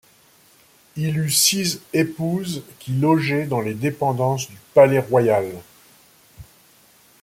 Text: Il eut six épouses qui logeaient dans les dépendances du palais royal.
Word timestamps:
Il 0.97 1.15
eut 1.19 1.29
six 1.29 1.79
épouses 1.93 2.63
qui 2.79 2.93
logeaient 2.93 3.45
dans 3.45 3.61
les 3.61 3.75
dépendances 3.75 4.49
du 4.49 4.57
palais 4.73 4.97
royal. 4.97 5.45